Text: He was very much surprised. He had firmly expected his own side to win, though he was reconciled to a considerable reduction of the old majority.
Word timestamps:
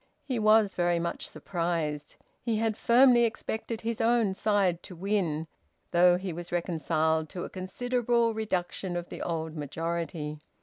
He 0.23 0.39
was 0.39 0.73
very 0.73 0.97
much 0.99 1.27
surprised. 1.27 2.15
He 2.41 2.57
had 2.57 2.75
firmly 2.75 3.23
expected 3.23 3.81
his 3.81 4.01
own 4.01 4.33
side 4.33 4.81
to 4.81 4.95
win, 4.95 5.45
though 5.91 6.17
he 6.17 6.33
was 6.33 6.51
reconciled 6.51 7.29
to 7.29 7.43
a 7.43 7.51
considerable 7.51 8.33
reduction 8.33 8.95
of 8.95 9.09
the 9.09 9.21
old 9.21 9.55
majority. 9.55 10.39